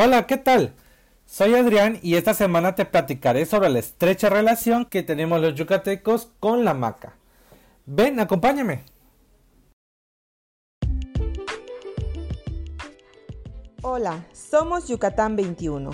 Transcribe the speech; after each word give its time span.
Hola, 0.00 0.28
¿qué 0.28 0.36
tal? 0.36 0.74
Soy 1.26 1.56
Adrián 1.56 1.98
y 2.04 2.14
esta 2.14 2.32
semana 2.32 2.76
te 2.76 2.84
platicaré 2.84 3.46
sobre 3.46 3.68
la 3.68 3.80
estrecha 3.80 4.30
relación 4.30 4.84
que 4.84 5.02
tenemos 5.02 5.40
los 5.40 5.56
yucatecos 5.56 6.30
con 6.38 6.64
la 6.64 6.72
maca. 6.72 7.16
Ven, 7.84 8.20
acompáñame. 8.20 8.84
Hola, 13.82 14.24
somos 14.32 14.86
Yucatán 14.86 15.34
21. 15.34 15.90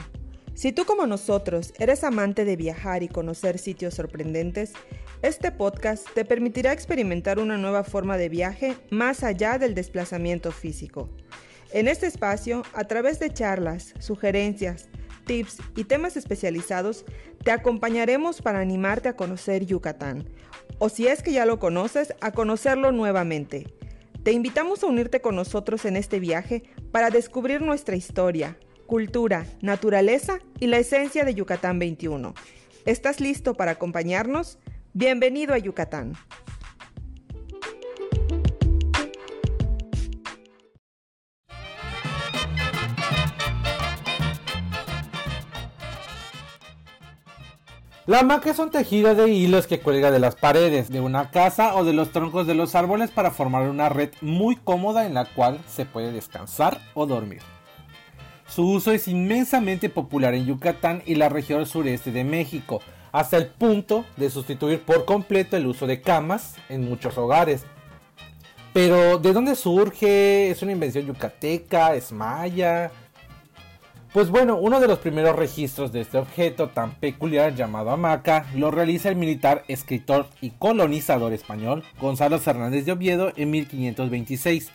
Si 0.53 0.73
tú 0.73 0.85
como 0.85 1.07
nosotros 1.07 1.73
eres 1.79 2.05
amante 2.05 2.45
de 2.45 2.57
viajar 2.57 3.03
y 3.03 3.09
conocer 3.09 3.59
sitios 3.59 3.95
sorprendentes, 3.95 4.75
este 5.23 5.51
podcast 5.51 6.07
te 6.13 6.27
permitirá 6.27 6.73
experimentar 6.75 7.39
una 7.39 7.57
nueva 7.57 7.85
forma 7.85 8.19
de 8.19 8.29
viaje 8.29 8.77
más 8.91 9.25
allá 9.25 9.57
del 9.57 9.75
desplazamiento 9.75 10.53
físico. 10.53 11.09
En 11.75 11.89
este 11.89 12.07
espacio, 12.07 12.63
a 12.73 12.85
través 12.85 13.19
de 13.19 13.33
charlas, 13.33 13.95
sugerencias, 13.99 14.89
tips 15.27 15.59
y 15.75 15.83
temas 15.83 16.17
especializados, 16.17 17.05
te 17.43 17.51
acompañaremos 17.51 18.41
para 18.43 18.61
animarte 18.61 19.09
a 19.09 19.17
conocer 19.17 19.67
Yucatán, 19.67 20.31
o 20.79 20.89
si 20.89 21.09
es 21.09 21.21
que 21.21 21.33
ya 21.33 21.45
lo 21.47 21.59
conoces, 21.59 22.15
a 22.21 22.31
conocerlo 22.31 22.93
nuevamente. 22.93 23.75
Te 24.23 24.31
invitamos 24.31 24.85
a 24.85 24.87
unirte 24.87 25.21
con 25.21 25.35
nosotros 25.35 25.85
en 25.85 25.97
este 25.97 26.21
viaje 26.21 26.63
para 26.93 27.11
descubrir 27.11 27.61
nuestra 27.61 27.97
historia, 27.97 28.57
cultura, 28.87 29.45
naturaleza 29.61 30.39
y 30.61 30.69
la 30.69 30.79
esencia 30.79 31.25
de 31.25 31.35
Yucatán 31.35 31.81
21. 31.81 32.35
¿Estás 32.87 33.19
listo 33.19 33.55
para 33.55 33.73
acompañarnos? 33.73 34.61
Bienvenido 34.93 35.55
a 35.55 35.59
Yucatán. 35.59 36.13
La 48.07 48.21
hamaca 48.21 48.51
es 48.51 48.59
un 48.59 48.69
tejido 48.69 49.15
de 49.15 49.31
hilos 49.31 49.67
que 49.67 49.81
cuelga 49.81 50.11
de 50.11 50.19
las 50.19 50.37
paredes 50.37 50.91
de 50.91 51.01
una 51.01 51.31
casa 51.31 51.75
o 51.75 51.87
de 51.87 51.95
los 51.95 52.13
troncos 52.13 52.47
de 52.47 52.55
los 52.55 52.75
árboles 52.75 53.11
para 53.11 53.31
formar 53.31 53.63
una 53.63 53.89
red 53.89 54.11
muy 54.21 54.57
cómoda 54.57 55.07
en 55.07 55.15
la 55.15 55.25
cual 55.25 55.59
se 55.67 55.87
puede 55.87 56.13
descansar 56.13 56.83
o 56.93 57.07
dormir. 57.07 57.41
Su 58.47 58.69
uso 58.69 58.93
es 58.93 59.09
inmensamente 59.09 59.89
popular 59.89 60.35
en 60.35 60.45
Yucatán 60.45 61.03
y 61.07 61.15
la 61.15 61.31
región 61.31 61.65
sureste 61.65 62.13
de 62.13 62.25
México, 62.25 62.83
hasta 63.11 63.39
el 63.39 63.47
punto 63.47 64.05
de 64.19 64.29
sustituir 64.29 64.83
por 64.83 65.07
completo 65.07 65.57
el 65.57 65.67
uso 65.67 65.87
de 65.87 66.03
camas 66.03 66.57
en 66.69 66.87
muchos 66.87 67.17
hogares. 67.17 67.65
Pero, 68.75 69.17
¿de 69.19 69.33
dónde 69.33 69.55
surge? 69.55 70.51
¿Es 70.51 70.61
una 70.61 70.73
invención 70.73 71.07
yucateca? 71.07 71.95
¿Es 71.95 72.13
maya? 72.13 72.91
Pues 74.15 74.31
bueno, 74.31 74.55
uno 74.55 74.79
de 74.79 74.87
los 74.87 75.01
primeros 75.01 75.35
registros 75.35 75.91
de 75.91 76.03
este 76.03 76.19
objeto 76.19 76.69
tan 76.69 76.93
peculiar 76.93 77.57
llamado 77.57 77.91
hamaca 77.91 78.47
lo 78.55 78.71
realiza 78.71 79.09
el 79.09 79.17
militar, 79.17 79.65
escritor 79.67 80.29
y 80.41 80.51
colonizador 80.51 81.33
español 81.33 81.83
Gonzalo 82.01 82.39
Fernández 82.39 82.85
de 82.85 82.93
Oviedo 82.93 83.33
en 83.35 83.51
1526, 83.51 84.71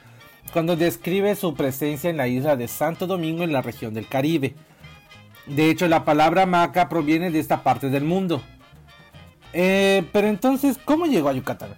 cuando 0.51 0.75
describe 0.75 1.37
su 1.37 1.53
presencia 1.53 2.09
en 2.09 2.17
la 2.17 2.27
isla 2.27 2.57
de 2.57 2.67
Santo 2.67 3.07
Domingo 3.07 3.45
en 3.45 3.53
la 3.53 3.61
región 3.61 3.93
del 3.93 4.09
Caribe. 4.09 4.55
De 5.45 5.69
hecho, 5.69 5.87
la 5.87 6.03
palabra 6.03 6.43
hamaca 6.43 6.89
proviene 6.89 7.31
de 7.31 7.39
esta 7.39 7.63
parte 7.63 7.89
del 7.89 8.03
mundo. 8.03 8.41
Eh, 9.53 10.03
pero 10.11 10.27
entonces, 10.27 10.77
¿cómo 10.83 11.05
llegó 11.05 11.29
a 11.29 11.33
Yucatán? 11.33 11.75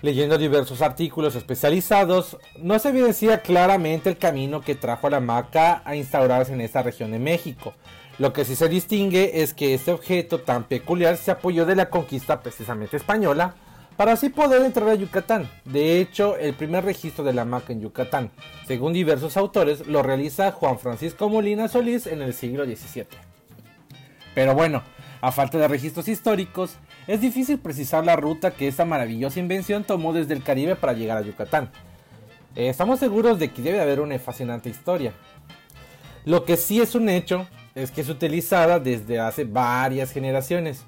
Leyendo 0.00 0.38
diversos 0.38 0.80
artículos 0.80 1.34
especializados, 1.34 2.36
no 2.56 2.78
se 2.78 2.90
evidencia 2.90 3.42
claramente 3.42 4.10
el 4.10 4.16
camino 4.16 4.60
que 4.60 4.76
trajo 4.76 5.08
a 5.08 5.10
la 5.10 5.16
hamaca 5.16 5.82
a 5.84 5.96
instaurarse 5.96 6.52
en 6.52 6.60
esta 6.60 6.82
región 6.82 7.10
de 7.10 7.18
México. 7.18 7.74
Lo 8.18 8.32
que 8.32 8.44
sí 8.44 8.54
se 8.54 8.68
distingue 8.68 9.42
es 9.42 9.54
que 9.54 9.74
este 9.74 9.90
objeto 9.90 10.40
tan 10.40 10.64
peculiar 10.64 11.16
se 11.16 11.32
apoyó 11.32 11.66
de 11.66 11.74
la 11.74 11.90
conquista 11.90 12.40
precisamente 12.40 12.96
española 12.96 13.56
para 13.96 14.12
así 14.12 14.28
poder 14.28 14.62
entrar 14.62 14.88
a 14.88 14.94
Yucatán. 14.94 15.50
De 15.64 16.00
hecho, 16.00 16.36
el 16.36 16.54
primer 16.54 16.84
registro 16.84 17.24
de 17.24 17.32
la 17.32 17.42
hamaca 17.42 17.72
en 17.72 17.80
Yucatán, 17.80 18.30
según 18.68 18.92
diversos 18.92 19.36
autores, 19.36 19.88
lo 19.88 20.04
realiza 20.04 20.52
Juan 20.52 20.78
Francisco 20.78 21.28
Molina 21.28 21.66
Solís 21.66 22.06
en 22.06 22.22
el 22.22 22.34
siglo 22.34 22.64
XVII. 22.64 23.06
Pero 24.32 24.54
bueno, 24.54 24.84
a 25.20 25.32
falta 25.32 25.58
de 25.58 25.68
registros 25.68 26.08
históricos, 26.08 26.76
es 27.06 27.20
difícil 27.20 27.58
precisar 27.58 28.04
la 28.04 28.16
ruta 28.16 28.50
que 28.50 28.68
esta 28.68 28.84
maravillosa 28.84 29.40
invención 29.40 29.84
tomó 29.84 30.12
desde 30.12 30.34
el 30.34 30.42
Caribe 30.42 30.76
para 30.76 30.92
llegar 30.92 31.18
a 31.18 31.22
Yucatán. 31.22 31.70
Eh, 32.54 32.68
estamos 32.68 32.98
seguros 32.98 33.38
de 33.38 33.52
que 33.52 33.62
debe 33.62 33.80
haber 33.80 34.00
una 34.00 34.18
fascinante 34.18 34.68
historia. 34.68 35.12
Lo 36.24 36.44
que 36.44 36.56
sí 36.56 36.80
es 36.80 36.94
un 36.94 37.08
hecho 37.08 37.46
es 37.74 37.90
que 37.90 38.00
es 38.00 38.08
utilizada 38.08 38.80
desde 38.80 39.20
hace 39.20 39.44
varias 39.44 40.12
generaciones 40.12 40.84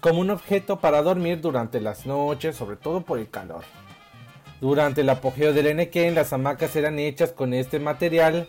como 0.00 0.20
un 0.20 0.30
objeto 0.30 0.80
para 0.80 1.02
dormir 1.02 1.40
durante 1.40 1.80
las 1.80 2.04
noches, 2.04 2.56
sobre 2.56 2.76
todo 2.76 3.00
por 3.00 3.18
el 3.18 3.30
calor. 3.30 3.64
Durante 4.60 5.00
el 5.00 5.08
apogeo 5.10 5.52
del 5.52 5.66
Enequén, 5.66 6.14
las 6.14 6.32
hamacas 6.32 6.76
eran 6.76 6.98
hechas 6.98 7.32
con 7.32 7.54
este 7.54 7.80
material 7.80 8.46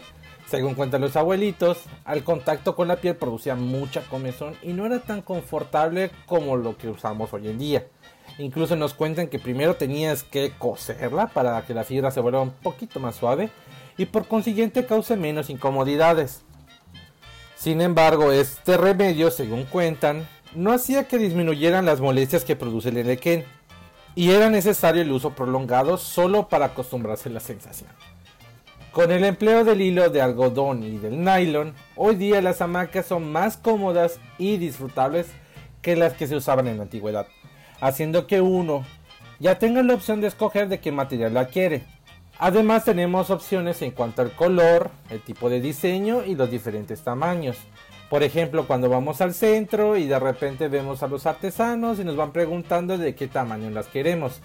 según 0.47 0.75
cuentan 0.75 1.01
los 1.01 1.15
abuelitos, 1.15 1.79
al 2.03 2.23
contacto 2.23 2.75
con 2.75 2.87
la 2.87 2.97
piel 2.97 3.15
producía 3.15 3.55
mucha 3.55 4.01
comezón 4.01 4.55
y 4.61 4.73
no 4.73 4.85
era 4.85 4.99
tan 4.99 5.21
confortable 5.21 6.11
como 6.25 6.55
lo 6.55 6.77
que 6.77 6.89
usamos 6.89 7.33
hoy 7.33 7.47
en 7.47 7.57
día. 7.57 7.87
Incluso 8.37 8.75
nos 8.75 8.93
cuentan 8.93 9.27
que 9.27 9.39
primero 9.39 9.75
tenías 9.75 10.23
que 10.23 10.51
coserla 10.57 11.27
para 11.27 11.65
que 11.65 11.73
la 11.73 11.83
fibra 11.83 12.11
se 12.11 12.19
vuelva 12.19 12.41
un 12.41 12.51
poquito 12.51 12.99
más 12.99 13.15
suave 13.15 13.49
y 13.97 14.05
por 14.05 14.27
consiguiente 14.27 14.85
cause 14.85 15.15
menos 15.15 15.49
incomodidades. 15.49 16.43
Sin 17.55 17.81
embargo, 17.81 18.31
este 18.31 18.77
remedio, 18.77 19.31
según 19.31 19.63
cuentan, 19.63 20.27
no 20.53 20.73
hacía 20.73 21.07
que 21.07 21.17
disminuyeran 21.17 21.85
las 21.85 22.01
molestias 22.01 22.43
que 22.43 22.55
produce 22.55 22.89
el 22.89 22.97
enequén 22.97 23.45
y 24.13 24.31
era 24.31 24.49
necesario 24.49 25.01
el 25.01 25.11
uso 25.11 25.31
prolongado 25.31 25.97
solo 25.97 26.47
para 26.47 26.67
acostumbrarse 26.67 27.29
a 27.29 27.33
la 27.33 27.39
sensación. 27.39 27.89
Con 28.95 29.11
el 29.11 29.25
empleo 29.25 29.65
del 29.65 29.81
hilo 29.81 30.09
de 30.09 30.21
algodón 30.21 30.81
y 30.81 30.97
del 30.97 31.21
nylon, 31.21 31.73
hoy 31.97 32.15
día 32.15 32.41
las 32.41 32.61
hamacas 32.61 33.05
son 33.05 33.29
más 33.29 33.57
cómodas 33.57 34.21
y 34.37 34.55
disfrutables 34.55 35.27
que 35.81 35.97
las 35.97 36.13
que 36.13 36.27
se 36.27 36.37
usaban 36.37 36.67
en 36.67 36.77
la 36.77 36.83
antigüedad, 36.83 37.27
haciendo 37.81 38.25
que 38.25 38.39
uno 38.39 38.85
ya 39.37 39.59
tenga 39.59 39.83
la 39.83 39.95
opción 39.95 40.21
de 40.21 40.27
escoger 40.27 40.69
de 40.69 40.79
qué 40.79 40.93
material 40.93 41.33
la 41.33 41.47
quiere. 41.47 41.83
Además 42.39 42.85
tenemos 42.85 43.31
opciones 43.31 43.81
en 43.81 43.91
cuanto 43.91 44.21
al 44.21 44.31
color, 44.31 44.91
el 45.09 45.19
tipo 45.19 45.49
de 45.49 45.59
diseño 45.59 46.23
y 46.23 46.35
los 46.35 46.49
diferentes 46.49 47.01
tamaños. 47.01 47.57
Por 48.09 48.23
ejemplo, 48.23 48.65
cuando 48.65 48.87
vamos 48.87 49.19
al 49.19 49.33
centro 49.33 49.97
y 49.97 50.05
de 50.05 50.19
repente 50.19 50.69
vemos 50.69 51.03
a 51.03 51.09
los 51.09 51.25
artesanos 51.25 51.99
y 51.99 52.05
nos 52.05 52.15
van 52.15 52.31
preguntando 52.31 52.97
de 52.97 53.13
qué 53.13 53.27
tamaño 53.27 53.69
las 53.71 53.87
queremos. 53.87 54.39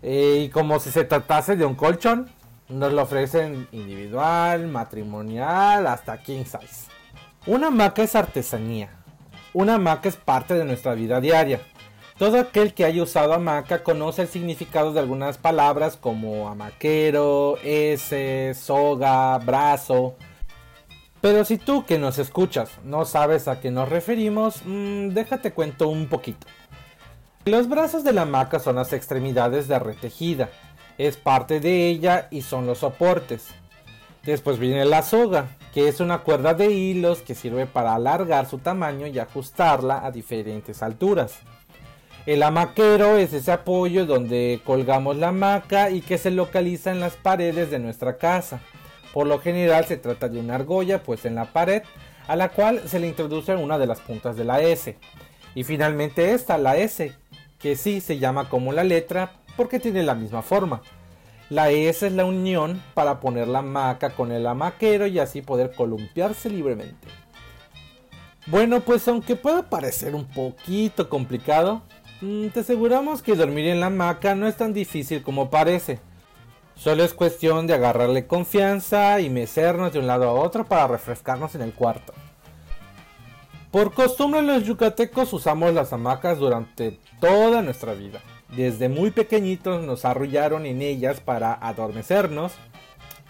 Eh, 0.00 0.44
y 0.46 0.48
como 0.48 0.80
si 0.80 0.90
se 0.90 1.04
tratase 1.04 1.56
de 1.56 1.66
un 1.66 1.74
colchón, 1.74 2.30
nos 2.70 2.92
lo 2.92 3.02
ofrecen 3.02 3.68
individual, 3.72 4.68
matrimonial, 4.68 5.86
hasta 5.86 6.22
king 6.22 6.44
size. 6.44 6.90
Una 7.46 7.68
hamaca 7.68 8.02
es 8.02 8.14
artesanía. 8.14 8.90
Una 9.52 9.74
hamaca 9.74 10.08
es 10.08 10.16
parte 10.16 10.54
de 10.54 10.64
nuestra 10.64 10.94
vida 10.94 11.20
diaria. 11.20 11.60
Todo 12.18 12.38
aquel 12.38 12.74
que 12.74 12.84
haya 12.84 13.02
usado 13.02 13.32
hamaca 13.32 13.82
conoce 13.82 14.22
el 14.22 14.28
significado 14.28 14.92
de 14.92 15.00
algunas 15.00 15.38
palabras 15.38 15.96
como 15.96 16.48
amaquero, 16.48 17.56
ese, 17.64 18.54
soga, 18.54 19.38
brazo. 19.38 20.16
Pero 21.22 21.44
si 21.44 21.58
tú 21.58 21.84
que 21.84 21.98
nos 21.98 22.18
escuchas 22.18 22.70
no 22.84 23.04
sabes 23.04 23.48
a 23.48 23.60
qué 23.60 23.70
nos 23.70 23.88
referimos, 23.88 24.62
mmm, 24.64 25.08
déjate 25.08 25.52
cuento 25.52 25.88
un 25.88 26.08
poquito. 26.08 26.46
Los 27.46 27.70
brazos 27.70 28.04
de 28.04 28.12
la 28.12 28.22
hamaca 28.22 28.58
son 28.58 28.76
las 28.76 28.92
extremidades 28.92 29.66
de 29.66 29.78
retejida 29.78 30.50
es 31.06 31.16
parte 31.16 31.60
de 31.60 31.88
ella 31.88 32.28
y 32.30 32.42
son 32.42 32.66
los 32.66 32.78
soportes. 32.78 33.48
Después 34.22 34.58
viene 34.58 34.84
la 34.84 35.00
soga, 35.00 35.56
que 35.72 35.88
es 35.88 35.98
una 35.98 36.18
cuerda 36.18 36.52
de 36.52 36.70
hilos 36.70 37.22
que 37.22 37.34
sirve 37.34 37.64
para 37.64 37.94
alargar 37.94 38.46
su 38.46 38.58
tamaño 38.58 39.06
y 39.06 39.18
ajustarla 39.18 40.04
a 40.04 40.10
diferentes 40.10 40.82
alturas. 40.82 41.38
El 42.26 42.42
hamaquero 42.42 43.16
es 43.16 43.32
ese 43.32 43.50
apoyo 43.50 44.04
donde 44.04 44.60
colgamos 44.66 45.16
la 45.16 45.28
hamaca 45.28 45.88
y 45.88 46.02
que 46.02 46.18
se 46.18 46.30
localiza 46.30 46.90
en 46.90 47.00
las 47.00 47.16
paredes 47.16 47.70
de 47.70 47.78
nuestra 47.78 48.18
casa. 48.18 48.60
Por 49.14 49.26
lo 49.26 49.38
general 49.38 49.86
se 49.86 49.96
trata 49.96 50.28
de 50.28 50.38
una 50.38 50.56
argolla 50.56 51.02
pues 51.02 51.24
en 51.24 51.34
la 51.34 51.46
pared 51.46 51.82
a 52.28 52.36
la 52.36 52.50
cual 52.50 52.82
se 52.86 53.00
le 53.00 53.08
introduce 53.08 53.56
una 53.56 53.78
de 53.78 53.86
las 53.86 54.00
puntas 54.00 54.36
de 54.36 54.44
la 54.44 54.60
S. 54.60 54.98
Y 55.54 55.64
finalmente 55.64 56.32
esta, 56.32 56.58
la 56.58 56.76
S, 56.76 57.10
que 57.58 57.74
sí 57.74 58.02
se 58.02 58.18
llama 58.18 58.50
como 58.50 58.74
la 58.74 58.84
letra 58.84 59.40
porque 59.60 59.78
tiene 59.78 60.02
la 60.02 60.14
misma 60.14 60.40
forma. 60.40 60.80
La 61.50 61.68
S 61.68 62.06
es 62.06 62.14
la 62.14 62.24
unión 62.24 62.82
para 62.94 63.20
poner 63.20 63.46
la 63.46 63.58
hamaca 63.58 64.08
con 64.08 64.32
el 64.32 64.46
hamaquero 64.46 65.06
y 65.06 65.18
así 65.18 65.42
poder 65.42 65.74
columpiarse 65.74 66.48
libremente. 66.48 67.08
Bueno, 68.46 68.80
pues 68.80 69.06
aunque 69.06 69.36
pueda 69.36 69.68
parecer 69.68 70.14
un 70.14 70.24
poquito 70.24 71.10
complicado, 71.10 71.82
mm, 72.22 72.46
te 72.46 72.60
aseguramos 72.60 73.20
que 73.20 73.36
dormir 73.36 73.66
en 73.66 73.80
la 73.80 73.88
hamaca 73.88 74.34
no 74.34 74.48
es 74.48 74.56
tan 74.56 74.72
difícil 74.72 75.22
como 75.22 75.50
parece. 75.50 76.00
Solo 76.74 77.04
es 77.04 77.12
cuestión 77.12 77.66
de 77.66 77.74
agarrarle 77.74 78.26
confianza 78.26 79.20
y 79.20 79.28
mecernos 79.28 79.92
de 79.92 79.98
un 79.98 80.06
lado 80.06 80.26
a 80.26 80.32
otro 80.32 80.64
para 80.64 80.86
refrescarnos 80.86 81.54
en 81.54 81.60
el 81.60 81.74
cuarto. 81.74 82.14
Por 83.70 83.92
costumbre 83.92 84.40
los 84.40 84.64
yucatecos 84.64 85.34
usamos 85.34 85.74
las 85.74 85.92
hamacas 85.92 86.38
durante 86.38 86.98
toda 87.20 87.60
nuestra 87.60 87.92
vida. 87.92 88.22
Desde 88.56 88.88
muy 88.88 89.10
pequeñitos 89.10 89.84
nos 89.84 90.04
arrullaron 90.04 90.66
en 90.66 90.82
ellas 90.82 91.20
para 91.20 91.54
adormecernos 91.54 92.52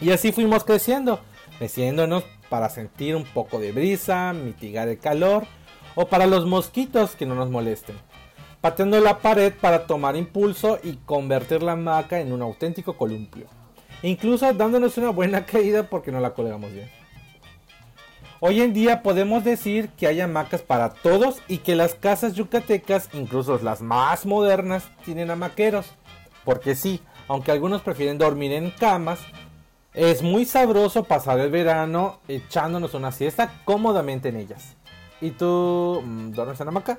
y 0.01 0.11
así 0.11 0.33
fuimos 0.33 0.65
creciendo, 0.65 1.21
meciéndonos 1.61 2.25
para 2.49 2.69
sentir 2.71 3.17
un 3.17 3.25
poco 3.25 3.59
de 3.59 3.73
brisa, 3.73 4.33
mitigar 4.33 4.89
el 4.89 4.99
calor 4.99 5.45
o 5.95 6.07
para 6.07 6.27
los 6.27 6.47
mosquitos 6.47 7.17
que 7.17 7.27
no 7.27 7.35
nos 7.35 7.51
molesten 7.51 7.97
pateando 8.61 9.01
la 9.01 9.19
pared 9.19 9.53
para 9.59 9.87
tomar 9.87 10.17
impulso 10.17 10.79
y 10.83 10.97
convertir 10.97 11.63
la 11.63 11.73
hamaca 11.73 12.21
en 12.21 12.33
un 12.33 12.43
auténtico 12.43 12.97
columpio. 12.97 13.47
Incluso 14.03 14.53
dándonos 14.53 14.99
una 14.99 15.11
buena 15.11 15.45
caída 15.47 15.85
porque 15.85 16.13
no 16.13 16.21
la 16.21 16.35
colgamos 16.35 16.73
bien. 16.73 16.91
Hoy 18.43 18.63
en 18.63 18.73
día 18.73 19.03
podemos 19.03 19.45
decir 19.45 19.91
que 19.91 20.07
hay 20.07 20.19
hamacas 20.23 20.63
para 20.63 20.89
todos 20.89 21.43
y 21.47 21.59
que 21.59 21.75
las 21.75 21.95
casas 21.95 22.33
yucatecas, 22.33 23.11
incluso 23.13 23.59
las 23.63 23.83
más 23.83 24.25
modernas, 24.25 24.89
tienen 25.05 25.31
hamaqueros. 25.31 25.85
Porque 26.43 26.75
sí, 26.75 27.03
aunque 27.29 27.53
algunos 27.53 27.83
prefieren 27.83 28.17
dormir 28.17 28.53
en 28.53 28.71
camas, 28.71 29.21
es 29.93 30.23
muy 30.23 30.47
sabroso 30.47 31.05
pasar 31.05 31.39
el 31.39 31.51
verano 31.51 32.21
echándonos 32.29 32.95
una 32.95 33.13
siesta 33.13 33.61
cómodamente 33.67 34.31
en 34.31 34.37
ellas. 34.37 34.75
¿Y 35.21 35.33
tú 35.33 36.03
mm, 36.03 36.31
duermes 36.31 36.59
en 36.63 36.69
hamaca? 36.69 36.99